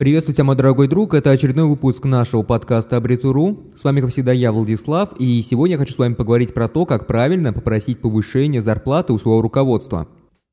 Приветствую 0.00 0.34
тебя, 0.34 0.44
мой 0.44 0.56
дорогой 0.56 0.88
друг. 0.88 1.12
Это 1.12 1.30
очередной 1.30 1.66
выпуск 1.66 2.06
нашего 2.06 2.42
подкаста 2.42 2.96
Абритуру. 2.96 3.64
С 3.76 3.84
вами, 3.84 4.00
как 4.00 4.08
всегда, 4.08 4.32
я, 4.32 4.50
Владислав, 4.50 5.10
и 5.18 5.42
сегодня 5.42 5.74
я 5.74 5.78
хочу 5.78 5.92
с 5.92 5.98
вами 5.98 6.14
поговорить 6.14 6.54
про 6.54 6.68
то, 6.68 6.86
как 6.86 7.06
правильно 7.06 7.52
попросить 7.52 8.00
повышение 8.00 8.62
зарплаты 8.62 9.12
у 9.12 9.18
своего 9.18 9.42
руководства. 9.42 10.08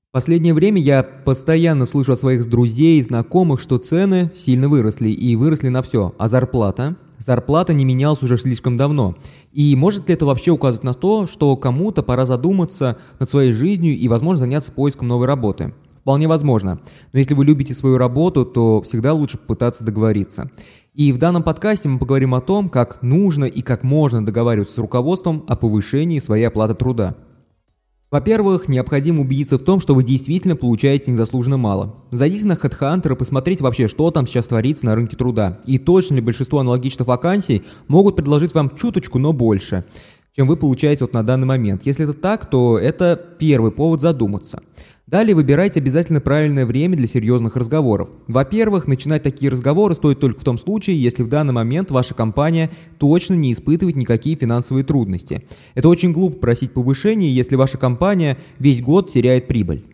В 0.10 0.12
последнее 0.12 0.54
время 0.54 0.82
я 0.82 1.02
постоянно 1.02 1.86
слышу 1.86 2.12
от 2.12 2.20
своих 2.20 2.46
друзей 2.50 3.00
и 3.00 3.02
знакомых, 3.02 3.62
что 3.62 3.78
цены 3.78 4.32
сильно 4.36 4.68
выросли, 4.68 5.08
и 5.08 5.38
выросли 5.38 5.70
на 5.70 5.82
все, 5.82 6.14
а 6.18 6.28
зарплата? 6.28 6.98
Зарплата 7.18 7.74
не 7.74 7.86
менялась 7.86 8.22
уже 8.22 8.38
слишком 8.38 8.76
давно. 8.76 9.16
И 9.54 9.78
может 9.78 10.10
ли 10.10 10.14
это 10.14 10.26
вообще 10.26 10.52
указывать 10.52 10.84
на 10.84 10.94
то, 10.94 11.26
что 11.26 11.56
кому-то 11.56 12.04
пора 12.04 12.26
задуматься 12.26 12.98
над 13.18 13.30
своей 13.30 13.54
жизнью 13.54 13.96
и, 13.96 14.10
возможно, 14.10 14.40
заняться 14.40 14.74
поиском 14.74 15.08
новой 15.08 15.26
работы? 15.26 15.74
Вполне 16.08 16.30
возможно. 16.30 16.80
Но 17.12 17.20
если 17.20 17.34
вы 17.34 17.44
любите 17.44 17.74
свою 17.74 17.98
работу, 17.98 18.46
то 18.46 18.82
всегда 18.82 19.12
лучше 19.12 19.38
попытаться 19.38 19.84
договориться. 19.84 20.50
И 20.94 21.12
в 21.12 21.18
данном 21.18 21.44
подкасте 21.44 21.90
мы 21.90 22.00
поговорим 22.00 22.34
о 22.34 22.40
том, 22.40 22.70
как 22.70 23.02
нужно 23.02 23.44
и 23.44 23.62
как 23.62 23.84
можно 23.84 24.26
договариваться 24.26 24.76
с 24.76 24.78
руководством 24.78 25.44
о 25.50 25.58
повышении 25.58 26.20
своей 26.20 26.46
оплаты 26.46 26.76
труда. 26.76 27.18
Во-первых, 28.10 28.70
необходимо 28.70 29.20
убедиться 29.20 29.58
в 29.58 29.64
том, 29.64 29.82
что 29.82 29.96
вы 29.96 30.06
действительно 30.06 30.56
получаете 30.56 31.12
незаслуженно 31.12 31.58
мало. 31.58 32.06
Зайдите 32.12 32.46
на 32.46 32.54
HeadHunter 32.54 33.12
и 33.12 33.18
посмотрите 33.18 33.66
вообще, 33.66 33.90
что 33.90 34.10
там 34.10 34.28
сейчас 34.28 34.46
творится 34.46 34.86
на 34.86 34.96
рынке 34.96 35.18
труда. 35.18 35.60
И 35.66 35.78
точно 35.78 36.16
ли 36.16 36.22
большинство 36.22 36.60
аналогичных 36.60 37.06
вакансий 37.06 37.64
могут 37.90 38.16
предложить 38.16 38.54
вам 38.54 38.78
чуточку, 38.78 39.20
но 39.20 39.34
больше, 39.34 39.84
чем 40.34 40.48
вы 40.48 40.56
получаете 40.56 41.04
вот 41.04 41.12
на 41.12 41.24
данный 41.24 41.48
момент. 41.48 41.86
Если 41.86 42.06
это 42.06 42.14
так, 42.14 42.50
то 42.50 42.80
это 42.80 43.22
первый 43.40 43.74
повод 43.74 44.00
задуматься. 44.00 44.62
Далее 45.08 45.36
выбирайте 45.36 45.80
обязательно 45.80 46.20
правильное 46.20 46.66
время 46.66 46.98
для 46.98 47.08
серьезных 47.08 47.56
разговоров. 47.56 48.10
Во-первых, 48.28 48.88
начинать 48.88 49.24
такие 49.24 49.50
разговоры 49.50 49.96
стоит 49.96 50.20
только 50.20 50.42
в 50.42 50.44
том 50.44 50.58
случае, 50.58 51.02
если 51.02 51.24
в 51.24 51.30
данный 51.30 51.54
момент 51.54 51.92
ваша 51.92 52.14
компания 52.14 52.70
точно 52.98 53.36
не 53.36 53.54
испытывает 53.54 53.96
никакие 53.96 54.36
финансовые 54.36 54.84
трудности. 54.84 55.46
Это 55.76 55.88
очень 55.88 56.12
глупо 56.12 56.40
просить 56.40 56.74
повышения, 56.74 57.32
если 57.32 57.56
ваша 57.56 57.78
компания 57.78 58.38
весь 58.60 58.82
год 58.82 59.10
теряет 59.10 59.48
прибыль. 59.48 59.86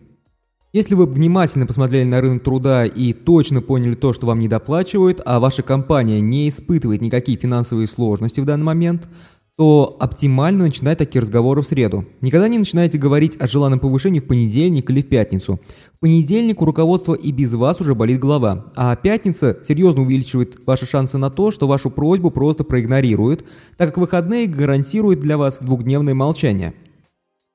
Если 0.72 0.96
вы 0.96 1.06
внимательно 1.06 1.68
посмотрели 1.68 2.02
на 2.02 2.20
рынок 2.20 2.42
труда 2.42 2.84
и 2.84 3.12
точно 3.12 3.62
поняли 3.62 3.94
то, 3.94 4.12
что 4.12 4.26
вам 4.26 4.40
недоплачивают, 4.40 5.20
а 5.24 5.38
ваша 5.38 5.62
компания 5.62 6.20
не 6.20 6.48
испытывает 6.48 7.00
никакие 7.00 7.38
финансовые 7.38 7.86
сложности 7.86 8.40
в 8.40 8.44
данный 8.44 8.64
момент– 8.64 9.08
то 9.56 9.96
оптимально 10.00 10.64
начинать 10.64 10.98
такие 10.98 11.22
разговоры 11.22 11.62
в 11.62 11.66
среду. 11.66 12.04
Никогда 12.20 12.48
не 12.48 12.58
начинайте 12.58 12.98
говорить 12.98 13.36
о 13.38 13.46
желанном 13.46 13.78
повышении 13.78 14.18
в 14.18 14.26
понедельник 14.26 14.90
или 14.90 15.00
в 15.00 15.08
пятницу. 15.08 15.60
В 15.96 16.00
понедельник 16.00 16.60
у 16.60 16.64
руководства 16.64 17.14
и 17.14 17.30
без 17.30 17.54
вас 17.54 17.80
уже 17.80 17.94
болит 17.94 18.18
голова, 18.18 18.72
а 18.74 18.96
пятница 18.96 19.58
серьезно 19.66 20.02
увеличивает 20.02 20.58
ваши 20.66 20.86
шансы 20.86 21.18
на 21.18 21.30
то, 21.30 21.52
что 21.52 21.68
вашу 21.68 21.90
просьбу 21.90 22.30
просто 22.30 22.64
проигнорируют, 22.64 23.44
так 23.76 23.90
как 23.90 23.98
выходные 23.98 24.48
гарантируют 24.48 25.20
для 25.20 25.38
вас 25.38 25.58
двухдневное 25.60 26.14
молчание. 26.14 26.74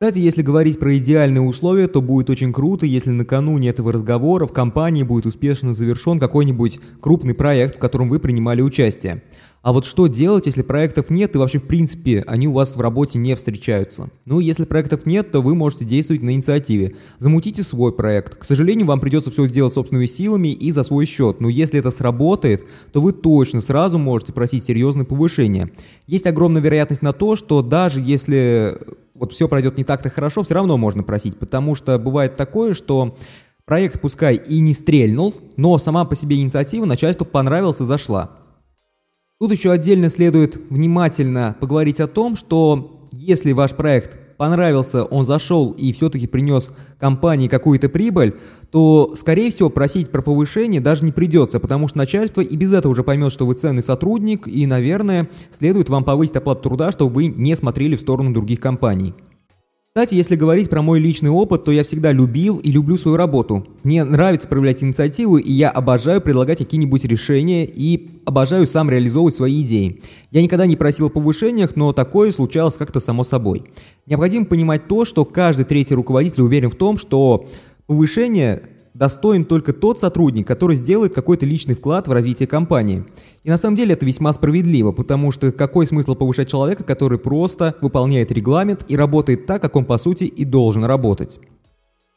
Кстати, 0.02 0.20
если 0.20 0.42
говорить 0.42 0.80
про 0.80 0.96
идеальные 0.96 1.42
условия, 1.42 1.90
то 1.90 2.02
будет 2.02 2.30
очень 2.30 2.54
круто, 2.54 2.86
если 2.86 3.10
накануне 3.10 3.68
этого 3.68 3.92
разговора 3.92 4.48
в 4.48 4.54
компании 4.54 5.04
будет 5.04 5.26
успешно 5.26 5.74
завершен 5.74 6.20
какой-нибудь 6.20 6.80
крупный 7.02 7.34
проект, 7.34 7.76
в 7.76 7.80
котором 7.80 8.08
вы 8.08 8.20
принимали 8.20 8.62
участие. 8.62 9.24
А 9.62 9.74
вот 9.74 9.86
что 9.86 10.08
делать, 10.08 10.46
если 10.46 10.62
проектов 10.62 11.10
нет 11.10 11.36
и 11.36 11.38
вообще 11.38 11.60
в 11.60 11.68
принципе 11.68 12.24
они 12.28 12.48
у 12.48 12.54
вас 12.54 12.78
в 12.78 12.82
работе 12.82 13.20
не 13.20 13.36
встречаются? 13.36 14.10
Ну, 14.26 14.40
если 14.40 14.64
проектов 14.64 15.06
нет, 15.06 15.32
то 15.32 15.42
вы 15.42 15.54
можете 15.54 15.84
действовать 15.84 16.24
на 16.24 16.30
инициативе. 16.30 16.96
Замутите 17.20 17.64
свой 17.64 17.92
проект. 17.92 18.36
К 18.36 18.46
сожалению, 18.46 18.88
вам 18.88 19.02
придется 19.02 19.32
все 19.32 19.48
сделать 19.48 19.74
собственными 19.74 20.06
силами 20.06 20.48
и 20.48 20.72
за 20.72 20.84
свой 20.84 21.06
счет. 21.06 21.42
Но 21.42 21.50
если 21.50 21.78
это 21.78 21.92
сработает, 21.92 22.64
то 22.94 23.02
вы 23.02 23.12
точно 23.12 23.60
сразу 23.60 23.98
можете 23.98 24.32
просить 24.32 24.64
серьезное 24.64 25.06
повышение. 25.06 25.72
Есть 26.08 26.26
огромная 26.26 26.62
вероятность 26.62 27.02
на 27.02 27.12
то, 27.12 27.36
что 27.36 27.62
даже 27.62 28.00
если 28.00 28.80
вот 29.14 29.34
все 29.34 29.50
пройдет 29.50 29.78
не 29.78 29.84
так-то 29.84 30.10
хорошо, 30.10 30.44
все 30.44 30.54
равно 30.54 30.78
можно 30.78 31.04
просить. 31.04 31.38
Потому 31.38 31.76
что 31.76 32.00
бывает 32.00 32.38
такое, 32.38 32.74
что 32.74 33.18
проект 33.66 34.00
пускай 34.00 34.36
и 34.36 34.62
не 34.62 34.72
стрельнул, 34.72 35.36
но 35.58 35.78
сама 35.78 36.06
по 36.06 36.16
себе 36.16 36.38
инициатива 36.38 36.86
начальству 36.86 37.26
понравилась 37.26 37.82
и 37.82 37.84
зашла. 37.84 38.32
Тут 39.40 39.54
еще 39.54 39.72
отдельно 39.72 40.10
следует 40.10 40.60
внимательно 40.70 41.56
поговорить 41.62 42.02
о 42.02 42.08
том, 42.08 42.36
что 42.36 43.08
если 43.14 43.54
ваш 43.54 43.74
проект 43.74 44.36
понравился, 44.36 45.06
он 45.06 45.26
зашел 45.26 45.72
и 45.72 45.94
все-таки 45.94 46.28
принес 46.28 46.70
компании 47.00 47.48
какую-то 47.48 47.88
прибыль, 47.88 48.36
то, 48.70 49.16
скорее 49.18 49.50
всего, 49.50 49.70
просить 49.70 50.12
про 50.12 50.22
повышение 50.22 50.82
даже 50.82 51.06
не 51.06 51.14
придется, 51.14 51.62
потому 51.62 51.88
что 51.88 51.98
начальство 52.00 52.42
и 52.42 52.56
без 52.58 52.74
этого 52.74 52.92
уже 52.92 53.04
поймет, 53.04 53.32
что 53.32 53.46
вы 53.46 53.54
ценный 53.54 53.82
сотрудник, 53.82 54.46
и, 54.46 54.66
наверное, 54.66 55.30
следует 55.52 55.88
вам 55.88 56.04
повысить 56.04 56.36
оплату 56.36 56.64
труда, 56.64 56.92
чтобы 56.92 57.14
вы 57.14 57.28
не 57.28 57.56
смотрели 57.56 57.96
в 57.96 58.02
сторону 58.02 58.34
других 58.34 58.60
компаний. 58.60 59.14
Кстати, 59.92 60.14
если 60.14 60.36
говорить 60.36 60.70
про 60.70 60.84
мой 60.84 61.00
личный 61.00 61.32
опыт, 61.32 61.64
то 61.64 61.72
я 61.72 61.84
всегда 61.84 62.12
любил 62.12 62.60
и 62.60 62.72
люблю 62.72 62.96
свою 62.96 63.18
работу. 63.18 63.66
Мне 63.82 64.04
нравится 64.04 64.48
проявлять 64.48 64.84
инициативу, 64.84 65.38
и 65.38 65.52
я 65.52 65.72
обожаю 65.72 66.22
предлагать 66.22 66.60
какие-нибудь 66.60 67.06
решения 67.06 67.66
и 67.66 68.08
обожаю 68.24 68.68
сам 68.68 68.92
реализовывать 68.92 69.36
свои 69.36 69.64
идеи. 69.64 70.04
Я 70.30 70.44
никогда 70.44 70.68
не 70.68 70.76
просил 70.76 71.08
о 71.08 71.10
повышениях, 71.10 71.76
но 71.76 71.92
такое 71.92 72.32
случалось 72.32 72.76
как-то 72.76 73.00
само 73.00 73.24
собой. 73.24 73.64
Необходимо 74.06 74.46
понимать 74.46 74.88
то, 74.88 75.06
что 75.06 75.26
каждый 75.26 75.66
третий 75.66 75.96
руководитель 75.96 76.44
уверен 76.44 76.70
в 76.70 76.76
том, 76.76 77.00
что 77.00 77.48
повышение 77.88 78.62
достоин 79.00 79.46
только 79.46 79.72
тот 79.72 80.00
сотрудник, 80.00 80.46
который 80.46 80.76
сделает 80.76 81.14
какой-то 81.14 81.46
личный 81.46 81.74
вклад 81.74 82.10
в 82.10 82.12
развитие 82.12 82.48
компании. 82.48 83.06
И 83.44 83.50
на 83.50 83.58
самом 83.58 83.78
деле 83.78 83.94
это 83.94 84.06
весьма 84.06 84.34
справедливо, 84.34 84.92
потому 84.92 85.32
что 85.32 85.54
какой 85.54 85.88
смысл 85.88 86.16
повышать 86.16 86.52
человека, 86.52 86.84
который 86.84 87.18
просто 87.18 87.76
выполняет 87.82 88.30
регламент 88.30 88.84
и 88.90 88.98
работает 88.98 89.46
так, 89.46 89.62
как 89.62 89.78
он 89.78 89.86
по 89.86 89.98
сути 89.98 90.26
и 90.26 90.44
должен 90.44 90.84
работать. 90.84 91.40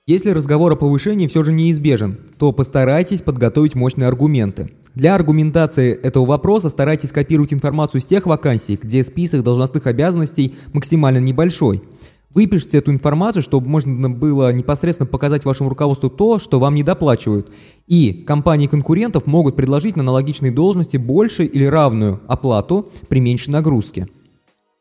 Если 0.09 0.31
разговор 0.31 0.73
о 0.73 0.77
повышении 0.77 1.29
все 1.29 1.45
же 1.45 1.53
неизбежен, 1.53 2.19
то 2.37 2.51
постарайтесь 2.51 3.23
подготовить 3.23 3.77
мощные 3.77 4.09
аргументы. 4.09 4.73
Для 4.97 5.15
аргументации 5.15 5.93
этого 5.95 6.27
вопроса 6.27 6.69
старайтесь 6.69 7.13
копировать 7.13 7.53
информацию 7.53 8.01
с 8.01 8.07
тех 8.07 8.27
вакансий, 8.27 8.77
где 8.83 9.05
список 9.05 9.45
должностных 9.45 9.87
обязанностей 9.87 10.57
максимально 10.73 11.19
небольшой– 11.19 11.85
Выпишите 12.35 12.79
эту 12.79 12.93
информацию, 12.93 13.43
чтобы 13.43 13.69
можно 13.69 14.09
было 14.09 14.53
непосредственно 14.53 15.07
показать 15.07 15.45
вашему 15.45 15.69
руководству 15.69 16.09
то, 16.09 16.39
что 16.39 16.59
вам 16.59 16.75
не 16.75 16.83
доплачивают. 16.83 17.51
И 17.87 18.13
компании 18.13 18.67
конкурентов 18.69 19.27
могут 19.27 19.55
предложить 19.55 19.97
на 19.97 20.03
аналогичной 20.03 20.51
должности 20.51 20.97
больше 20.97 21.45
или 21.45 21.65
равную 21.65 22.21
оплату 22.27 22.91
при 23.09 23.21
меньшей 23.21 23.51
нагрузке. 23.51 24.09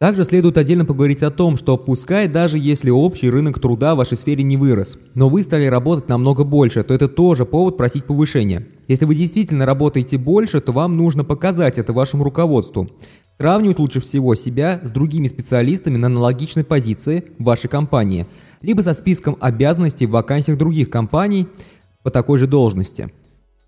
Также 0.02 0.24
следует 0.24 0.58
отдельно 0.58 0.84
поговорить 0.84 1.22
о 1.22 1.30
том, 1.30 1.58
что 1.58 1.78
пускай 1.78 2.28
даже 2.28 2.58
если 2.58 2.90
общий 2.90 3.30
рынок 3.30 3.60
труда 3.60 3.94
в 3.94 4.00
вашей 4.00 4.18
сфере 4.18 4.42
не 4.42 4.58
вырос, 4.58 4.98
но 5.14 5.30
вы 5.30 5.44
стали 5.44 5.66
работать 5.66 6.10
намного 6.10 6.44
больше, 6.44 6.82
то 6.82 6.92
это 6.96 7.08
тоже 7.08 7.46
повод 7.46 7.78
просить 7.78 8.06
повышения. 8.06 8.66
Если 8.88 9.06
вы 9.06 9.14
действительно 9.14 9.68
работаете 9.68 10.18
больше, 10.18 10.60
то 10.60 10.72
вам 10.72 10.98
нужно 10.98 11.24
показать 11.24 11.78
это 11.78 11.94
вашему 11.94 12.24
руководству. 12.24 12.90
Сравнивать 13.42 13.80
лучше 13.80 14.02
всего 14.02 14.36
себя 14.36 14.80
с 14.84 14.92
другими 14.92 15.28
специалистами 15.28 15.98
на 15.98 16.06
аналогичной 16.06 16.64
позиции 16.64 17.24
в 17.40 17.46
вашей 17.46 17.70
компании, 17.70 18.28
либо 18.62 18.82
со 18.82 18.94
списком 18.94 19.36
обязанностей 19.40 20.06
в 20.06 20.12
вакансиях 20.12 20.60
других 20.60 20.92
компаний 20.92 21.48
по 22.04 22.12
такой 22.12 22.38
же 22.38 22.46
должности. 22.46 23.12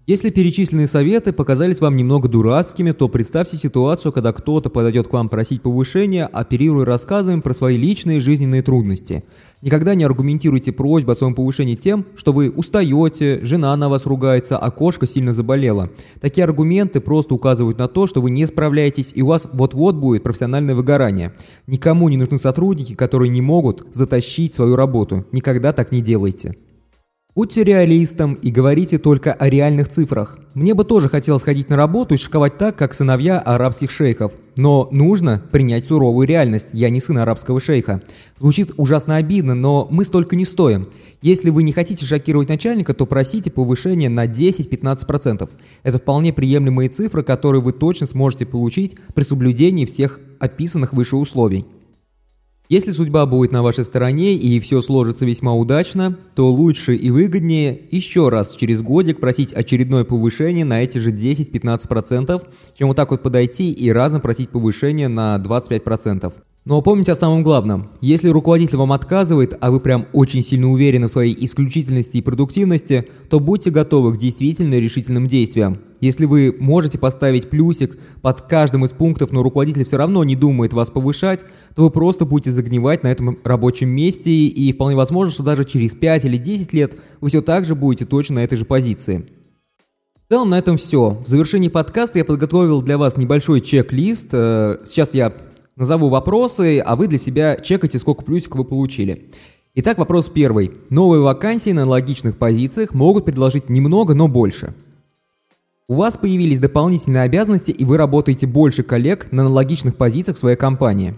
Если 0.05 0.31
перечисленные 0.31 0.87
советы 0.87 1.31
показались 1.31 1.79
вам 1.79 1.95
немного 1.95 2.27
дурацкими, 2.27 2.91
то 2.91 3.07
представьте 3.07 3.55
ситуацию, 3.55 4.11
когда 4.11 4.33
кто-то 4.33 4.69
подойдет 4.69 5.07
к 5.07 5.13
вам 5.13 5.29
просить 5.29 5.61
повышения, 5.61 6.25
оперируя 6.25 6.83
рассказами 6.83 7.39
про 7.39 7.53
свои 7.53 7.77
личные 7.77 8.19
жизненные 8.19 8.61
трудности. 8.63 9.23
Никогда 9.61 9.95
не 9.95 10.03
аргументируйте 10.03 10.73
просьбу 10.73 11.13
о 11.13 11.15
своем 11.15 11.35
повышении 11.35 11.75
тем, 11.75 12.05
что 12.17 12.33
вы 12.33 12.49
устаете, 12.49 13.39
жена 13.45 13.73
на 13.77 13.87
вас 13.87 14.05
ругается, 14.05 14.57
а 14.57 14.71
кошка 14.71 15.07
сильно 15.07 15.31
заболела. 15.31 15.89
Такие 16.19 16.43
аргументы 16.43 16.99
просто 16.99 17.33
указывают 17.33 17.77
на 17.77 17.87
то, 17.87 18.05
что 18.05 18.19
вы 18.19 18.29
не 18.29 18.45
справляетесь 18.45 19.13
и 19.15 19.21
у 19.21 19.27
вас 19.27 19.47
вот-вот 19.53 19.95
будет 19.95 20.21
профессиональное 20.21 20.75
выгорание. 20.75 21.31
Никому 21.65 22.09
не 22.09 22.17
нужны 22.17 22.39
сотрудники, 22.39 22.93
которые 22.93 23.29
не 23.29 23.39
могут 23.39 23.87
затащить 23.93 24.53
свою 24.53 24.75
работу. 24.75 25.25
Никогда 25.31 25.71
так 25.71 25.93
не 25.93 26.01
делайте. 26.01 26.57
Будьте 27.35 27.63
реалистом 27.63 28.35
и 28.35 28.51
говорите 28.51 28.99
только 28.99 29.33
о 29.33 29.49
реальных 29.49 29.89
цифрах. 29.89 30.37
Мне 30.53 30.75
бы 30.75 30.83
тоже 30.83 31.09
хотелось 31.09 31.41
ходить 31.41 31.67
на 31.67 31.75
работу 31.75 32.13
и 32.13 32.19
шиковать 32.19 32.59
так, 32.59 32.75
как 32.75 32.93
сыновья 32.93 33.39
арабских 33.39 33.89
шейхов. 33.89 34.33
Но 34.55 34.87
нужно 34.91 35.41
принять 35.51 35.87
суровую 35.87 36.27
реальность. 36.27 36.67
Я 36.73 36.91
не 36.91 36.99
сын 36.99 37.17
арабского 37.17 37.59
шейха. 37.59 38.03
Звучит 38.37 38.73
ужасно 38.77 39.15
обидно, 39.15 39.55
но 39.55 39.87
мы 39.89 40.05
столько 40.05 40.35
не 40.35 40.45
стоим. 40.45 40.89
Если 41.23 41.49
вы 41.49 41.63
не 41.63 41.71
хотите 41.71 42.05
шокировать 42.05 42.49
начальника, 42.49 42.93
то 42.93 43.07
просите 43.07 43.49
повышение 43.49 44.09
на 44.09 44.27
10-15%. 44.27 45.49
Это 45.81 45.97
вполне 45.97 46.33
приемлемые 46.33 46.89
цифры, 46.89 47.23
которые 47.23 47.63
вы 47.63 47.73
точно 47.73 48.05
сможете 48.05 48.45
получить 48.45 48.95
при 49.15 49.23
соблюдении 49.23 49.87
всех 49.87 50.19
описанных 50.37 50.93
выше 50.93 51.15
условий. 51.15 51.65
Если 52.69 52.91
судьба 52.93 53.25
будет 53.25 53.51
на 53.51 53.61
вашей 53.61 53.83
стороне 53.83 54.35
и 54.35 54.59
все 54.61 54.81
сложится 54.81 55.25
весьма 55.25 55.53
удачно, 55.53 56.17
то 56.33 56.49
лучше 56.49 56.95
и 56.95 57.11
выгоднее 57.11 57.77
еще 57.91 58.29
раз 58.29 58.55
через 58.55 58.81
годик 58.81 59.19
просить 59.19 59.51
очередное 59.51 60.05
повышение 60.05 60.63
на 60.63 60.81
эти 60.81 60.97
же 60.97 61.11
10-15%, 61.11 62.41
чем 62.77 62.87
вот 62.87 62.95
так 62.95 63.11
вот 63.11 63.21
подойти 63.21 63.71
и 63.73 63.91
разом 63.91 64.21
просить 64.21 64.49
повышение 64.49 65.09
на 65.09 65.35
25%. 65.43 66.33
Но 66.65 66.81
помните 66.81 67.11
о 67.11 67.15
самом 67.15 67.43
главном. 67.43 67.89
Если 67.99 68.29
руководитель 68.29 68.77
вам 68.77 68.93
отказывает, 68.93 69.53
а 69.59 69.69
вы 69.69 69.81
прям 69.81 70.05
очень 70.13 70.41
сильно 70.41 70.71
уверены 70.71 71.07
в 71.07 71.11
своей 71.11 71.35
исключительности 71.45 72.17
и 72.17 72.21
продуктивности, 72.21 73.09
то 73.29 73.41
будьте 73.41 73.69
готовы 73.69 74.13
к 74.13 74.17
действительно 74.17 74.75
решительным 74.75 75.27
действиям. 75.27 75.79
Если 75.99 76.25
вы 76.25 76.55
можете 76.57 76.97
поставить 76.97 77.49
плюсик 77.49 77.99
под 78.21 78.43
каждым 78.43 78.85
из 78.85 78.91
пунктов, 78.91 79.33
но 79.33 79.43
руководитель 79.43 79.83
все 79.83 79.97
равно 79.97 80.23
не 80.23 80.37
думает 80.37 80.71
вас 80.71 80.89
повышать, 80.89 81.43
то 81.75 81.83
вы 81.83 81.89
просто 81.89 82.23
будете 82.23 82.51
загнивать 82.51 83.03
на 83.03 83.09
этом 83.09 83.37
рабочем 83.43 83.89
месте, 83.89 84.31
и 84.31 84.71
вполне 84.71 84.95
возможно, 84.95 85.33
что 85.33 85.43
даже 85.43 85.65
через 85.65 85.91
5 85.91 86.23
или 86.23 86.37
10 86.37 86.71
лет 86.71 86.95
вы 87.19 87.27
все 87.27 87.41
так 87.41 87.65
же 87.65 87.75
будете 87.75 88.05
точно 88.05 88.35
на 88.35 88.43
этой 88.43 88.57
же 88.57 88.63
позиции. 88.63 89.27
В 90.27 90.29
целом 90.29 90.49
на 90.51 90.59
этом 90.59 90.77
все. 90.77 91.21
В 91.25 91.27
завершении 91.27 91.67
подкаста 91.67 92.19
я 92.19 92.25
подготовил 92.25 92.81
для 92.81 92.97
вас 92.97 93.17
небольшой 93.17 93.59
чек-лист. 93.59 94.29
Э, 94.31 94.77
сейчас 94.87 95.13
я 95.13 95.33
Назову 95.75 96.09
вопросы, 96.09 96.79
а 96.79 96.95
вы 96.95 97.07
для 97.07 97.17
себя 97.17 97.55
чекайте, 97.55 97.97
сколько 97.97 98.23
плюсиков 98.23 98.59
вы 98.59 98.63
получили. 98.63 99.31
Итак, 99.73 99.97
вопрос 99.97 100.29
первый. 100.29 100.71
Новые 100.91 101.21
вакансии 101.21 101.71
на 101.71 101.81
аналогичных 101.81 102.37
позициях 102.37 102.93
могут 102.93 103.25
предложить 103.25 103.69
немного, 103.69 104.13
но 104.13 104.27
больше. 104.27 104.75
У 105.87 105.95
вас 105.95 106.15
появились 106.15 106.59
дополнительные 106.59 107.23
обязанности, 107.23 107.71
и 107.71 107.85
вы 107.85 107.97
работаете 107.97 108.45
больше 108.45 108.83
коллег 108.83 109.31
на 109.31 109.41
аналогичных 109.41 109.95
позициях 109.95 110.37
в 110.37 110.41
своей 110.41 110.57
компании. 110.57 111.15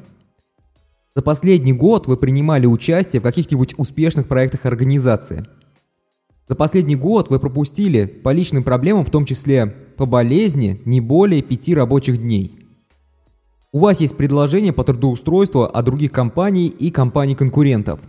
За 1.14 1.22
последний 1.22 1.74
год 1.74 2.08
вы 2.08 2.16
принимали 2.16 2.66
участие 2.66 3.20
в 3.20 3.24
каких-нибудь 3.24 3.76
успешных 3.78 4.26
проектах 4.28 4.66
организации. 4.66 5.46
За 6.48 6.56
последний 6.56 6.96
год 6.96 7.30
вы 7.30 7.40
пропустили 7.40 8.06
по 8.06 8.32
личным 8.32 8.64
проблемам, 8.64 9.04
в 9.04 9.12
том 9.12 9.26
числе 9.26 9.66
по 9.98 10.06
болезни, 10.06 10.80
не 10.86 11.02
более 11.02 11.42
пяти 11.42 11.76
рабочих 11.76 12.22
дней– 12.22 12.60
у 13.76 13.80
вас 13.80 14.00
есть 14.00 14.16
предложение 14.16 14.72
по 14.72 14.86
трудоустройству 14.86 15.64
от 15.64 15.84
других 15.84 16.14
компаний 16.14 16.68
и 16.68 16.90
компаний-конкурентов. 16.92 18.00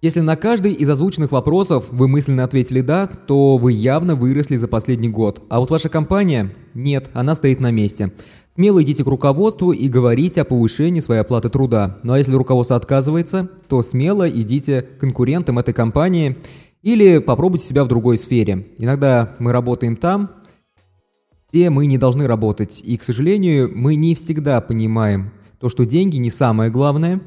Если 0.00 0.20
на 0.20 0.36
каждый 0.36 0.72
из 0.72 0.88
озвученных 0.88 1.32
вопросов 1.32 1.84
вы 1.90 2.08
мысленно 2.08 2.44
ответили 2.44 2.80
«да», 2.80 3.10
то 3.26 3.58
вы 3.58 3.72
явно 3.72 4.14
выросли 4.14 4.56
за 4.56 4.66
последний 4.66 5.10
год. 5.10 5.42
А 5.50 5.60
вот 5.60 5.68
ваша 5.68 5.90
компания– 5.90 6.50
нет, 6.72 7.10
она 7.12 7.34
стоит 7.34 7.60
на 7.60 7.70
месте. 7.70 8.10
Смело 8.54 8.82
идите 8.82 9.04
к 9.04 9.08
руководству 9.08 9.72
и 9.72 9.86
говорите 9.86 10.40
о 10.40 10.46
повышении 10.46 11.00
своей 11.00 11.20
оплаты 11.20 11.50
труда. 11.50 11.98
Ну 12.02 12.14
а 12.14 12.18
если 12.18 12.32
руководство 12.32 12.76
отказывается, 12.76 13.50
то 13.68 13.82
смело 13.82 14.30
идите 14.30 14.80
к 14.80 14.98
конкурентам 15.00 15.58
этой 15.58 15.74
компании 15.74 16.38
или 16.82 17.18
попробуйте 17.18 17.66
себя 17.66 17.84
в 17.84 17.88
другой 17.88 18.16
сфере. 18.16 18.66
Иногда 18.78 19.34
мы 19.40 19.52
работаем 19.52 19.94
там, 19.94 20.30
где 21.50 21.70
мы 21.70 21.86
не 21.86 21.96
должны 21.96 22.26
работать. 22.26 22.80
И, 22.84 22.96
к 22.96 23.02
сожалению, 23.02 23.70
мы 23.74 23.94
не 23.94 24.14
всегда 24.14 24.60
понимаем 24.60 25.30
то, 25.58 25.68
что 25.68 25.86
деньги 25.86 26.16
не 26.16 26.30
самое 26.30 26.70
главное, 26.70 27.20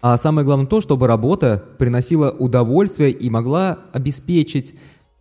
а 0.00 0.18
самое 0.18 0.44
главное 0.44 0.66
то, 0.66 0.80
чтобы 0.80 1.06
работа 1.06 1.64
приносила 1.78 2.30
удовольствие 2.30 3.10
и 3.10 3.30
могла 3.30 3.78
обеспечить 3.92 4.74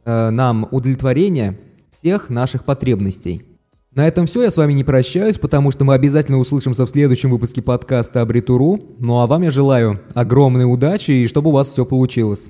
э, 0.03 0.29
нам 0.29 0.67
удовлетворение 0.69 1.57
всех 1.91 2.29
наших 2.29 2.65
потребностей. 2.65 3.43
На 3.93 4.05
этом 4.05 4.27
все, 4.27 4.43
я 4.43 4.51
с 4.51 4.57
вами 4.57 4.73
не 4.73 4.83
прощаюсь, 4.83 5.37
потому 5.37 5.71
что 5.71 5.85
мы 5.85 5.93
обязательно 5.93 6.37
услышимся 6.37 6.85
в 6.85 6.89
следующем 6.89 7.29
выпуске 7.29 7.61
подкаста 7.61 8.19
Абритуру. 8.19 8.81
Ну 8.99 9.21
а 9.21 9.27
вам 9.27 9.43
я 9.43 9.51
желаю 9.51 10.01
огромной 10.13 10.65
удачи 10.65 11.11
и 11.11 11.27
чтобы 11.27 11.51
у 11.51 11.53
вас 11.53 11.69
все 11.69 11.85
получилось. 11.85 12.49